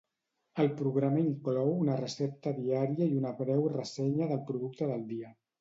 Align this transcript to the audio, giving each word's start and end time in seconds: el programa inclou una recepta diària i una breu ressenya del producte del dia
el 0.63 0.69
programa 0.79 1.19
inclou 1.23 1.69
una 1.83 1.99
recepta 2.01 2.55
diària 2.63 3.11
i 3.13 3.21
una 3.21 3.37
breu 3.43 3.71
ressenya 3.77 4.31
del 4.33 4.45
producte 4.53 4.93
del 4.95 5.07
dia 5.17 5.33